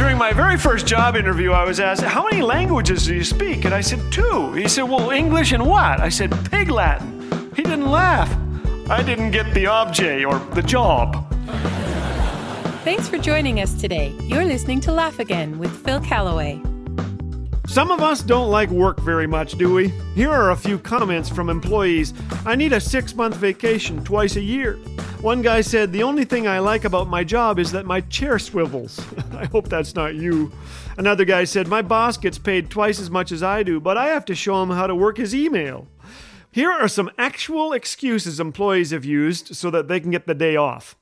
[0.00, 3.66] During my very first job interview, I was asked, How many languages do you speak?
[3.66, 4.50] And I said, Two.
[4.54, 6.00] He said, Well, English and what?
[6.00, 7.52] I said, Pig Latin.
[7.54, 8.34] He didn't laugh.
[8.88, 11.30] I didn't get the objet or the job.
[12.82, 14.16] Thanks for joining us today.
[14.22, 16.62] You're listening to Laugh Again with Phil Callaway.
[17.66, 19.88] Some of us don't like work very much, do we?
[20.14, 22.14] Here are a few comments from employees.
[22.46, 24.78] I need a six month vacation twice a year.
[25.20, 28.38] One guy said, The only thing I like about my job is that my chair
[28.38, 28.98] swivels.
[29.32, 30.50] I hope that's not you.
[30.96, 34.06] Another guy said, My boss gets paid twice as much as I do, but I
[34.06, 35.88] have to show him how to work his email.
[36.50, 40.56] Here are some actual excuses employees have used so that they can get the day
[40.56, 40.96] off.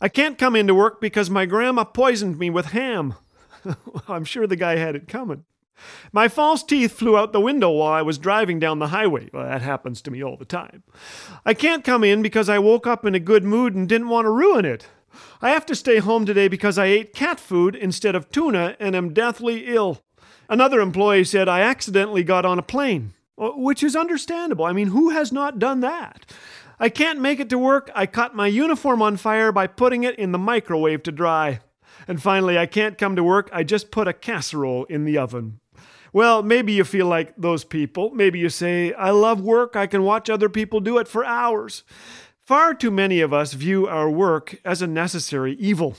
[0.00, 3.14] I can't come into work because my grandma poisoned me with ham.
[4.08, 5.44] I'm sure the guy had it coming.
[6.12, 9.30] My false teeth flew out the window while I was driving down the highway.
[9.32, 10.82] Well, that happens to me all the time.
[11.44, 14.24] I can't come in because I woke up in a good mood and didn't want
[14.26, 14.86] to ruin it.
[15.40, 18.94] I have to stay home today because I ate cat food instead of tuna and
[18.94, 20.02] am deathly ill.
[20.48, 24.64] Another employee said I accidentally got on a plane, uh, which is understandable.
[24.64, 26.24] I mean, who has not done that?
[26.80, 27.90] I can't make it to work.
[27.94, 31.60] I caught my uniform on fire by putting it in the microwave to dry.
[32.06, 33.50] And finally, I can't come to work.
[33.52, 35.60] I just put a casserole in the oven.
[36.12, 38.10] Well, maybe you feel like those people.
[38.10, 39.76] Maybe you say, I love work.
[39.76, 41.84] I can watch other people do it for hours.
[42.44, 45.96] Far too many of us view our work as a necessary evil.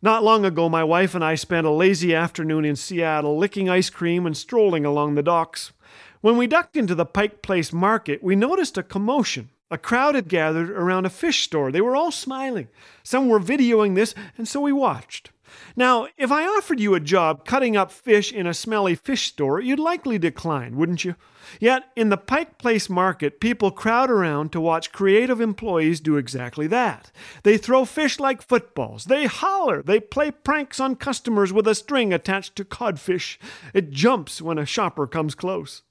[0.00, 3.90] Not long ago, my wife and I spent a lazy afternoon in Seattle licking ice
[3.90, 5.72] cream and strolling along the docks.
[6.20, 9.50] When we ducked into the Pike Place market, we noticed a commotion.
[9.72, 11.72] A crowd had gathered around a fish store.
[11.72, 12.68] They were all smiling.
[13.02, 15.30] Some were videoing this, and so we watched.
[15.76, 19.60] Now, if I offered you a job cutting up fish in a smelly fish store,
[19.60, 21.16] you'd likely decline, wouldn't you?
[21.60, 26.66] Yet, in the Pike Place market, people crowd around to watch creative employees do exactly
[26.68, 27.10] that.
[27.42, 32.12] They throw fish like footballs, they holler, they play pranks on customers with a string
[32.12, 33.38] attached to codfish.
[33.74, 35.82] It jumps when a shopper comes close.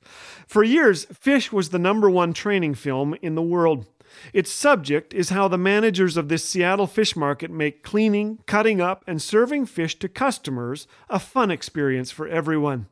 [0.47, 3.85] For years, Fish was the number one training film in the world.
[4.33, 9.03] Its subject is how the managers of this Seattle fish market make cleaning, cutting up,
[9.07, 12.87] and serving fish to customers a fun experience for everyone.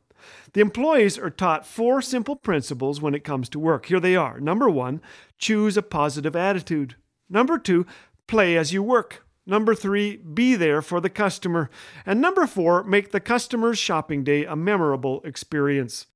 [0.52, 3.86] The employees are taught four simple principles when it comes to work.
[3.86, 4.40] Here they are.
[4.40, 5.00] Number one,
[5.38, 6.96] choose a positive attitude.
[7.28, 7.86] Number two,
[8.26, 9.24] play as you work.
[9.46, 11.70] Number three, be there for the customer.
[12.04, 16.06] And number four, make the customer's shopping day a memorable experience.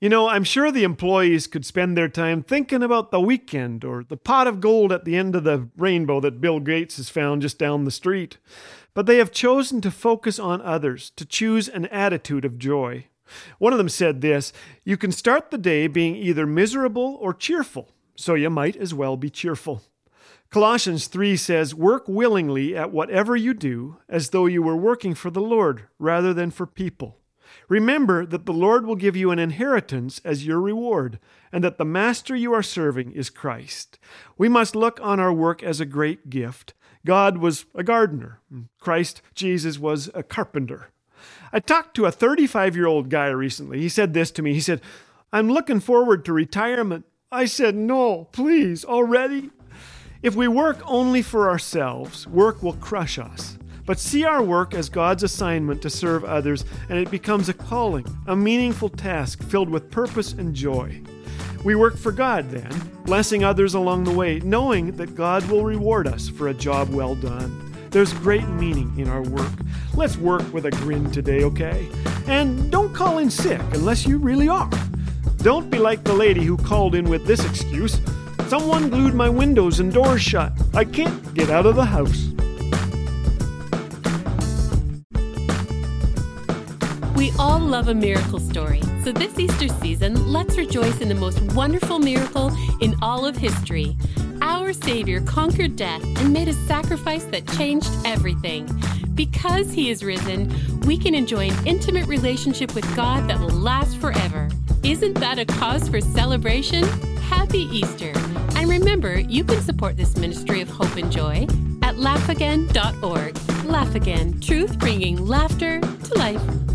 [0.00, 4.02] You know, I'm sure the employees could spend their time thinking about the weekend or
[4.02, 7.42] the pot of gold at the end of the rainbow that Bill Gates has found
[7.42, 8.38] just down the street.
[8.94, 13.08] But they have chosen to focus on others, to choose an attitude of joy.
[13.58, 17.90] One of them said this You can start the day being either miserable or cheerful,
[18.16, 19.82] so you might as well be cheerful.
[20.48, 25.30] Colossians 3 says, Work willingly at whatever you do, as though you were working for
[25.30, 27.19] the Lord rather than for people
[27.68, 31.18] Remember that the Lord will give you an inheritance as your reward,
[31.52, 33.98] and that the master you are serving is Christ.
[34.36, 36.74] We must look on our work as a great gift.
[37.04, 38.40] God was a gardener,
[38.78, 40.90] Christ Jesus was a carpenter.
[41.52, 43.80] I talked to a 35 year old guy recently.
[43.80, 44.54] He said this to me.
[44.54, 44.80] He said,
[45.32, 47.04] I'm looking forward to retirement.
[47.32, 49.50] I said, No, please, already?
[50.22, 53.56] If we work only for ourselves, work will crush us.
[53.90, 58.06] But see our work as God's assignment to serve others, and it becomes a calling,
[58.28, 61.02] a meaningful task filled with purpose and joy.
[61.64, 62.70] We work for God then,
[63.04, 67.16] blessing others along the way, knowing that God will reward us for a job well
[67.16, 67.74] done.
[67.90, 69.54] There's great meaning in our work.
[69.96, 71.88] Let's work with a grin today, okay?
[72.28, 74.70] And don't call in sick unless you really are.
[75.38, 78.00] Don't be like the lady who called in with this excuse
[78.50, 80.52] Someone glued my windows and doors shut.
[80.74, 82.29] I can't get out of the house.
[87.20, 91.38] We all love a miracle story, so this Easter season, let's rejoice in the most
[91.52, 92.50] wonderful miracle
[92.80, 93.94] in all of history.
[94.40, 98.66] Our Savior conquered death and made a sacrifice that changed everything.
[99.14, 100.50] Because He is risen,
[100.86, 104.48] we can enjoy an intimate relationship with God that will last forever.
[104.82, 106.84] Isn't that a cause for celebration?
[107.28, 108.14] Happy Easter!
[108.56, 111.46] And remember, you can support this ministry of hope and joy
[111.82, 113.36] at laughagain.org.
[113.66, 116.69] Laugh Again, truth bringing laughter to life.